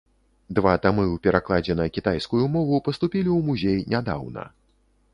[0.59, 4.53] Два тамы ў перакладзе на кітайскую мову паступілі ў музей нядаўна.